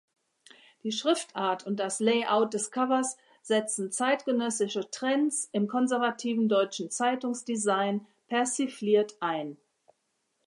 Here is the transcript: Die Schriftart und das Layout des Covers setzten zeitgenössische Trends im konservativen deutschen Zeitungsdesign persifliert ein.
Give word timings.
Die 0.81 0.91
Schriftart 0.91 1.67
und 1.67 1.75
das 1.79 1.99
Layout 1.99 2.55
des 2.55 2.71
Covers 2.71 3.17
setzten 3.43 3.91
zeitgenössische 3.91 4.89
Trends 4.89 5.47
im 5.51 5.67
konservativen 5.67 6.49
deutschen 6.49 6.89
Zeitungsdesign 6.89 8.07
persifliert 8.25 9.17
ein. 9.19 9.57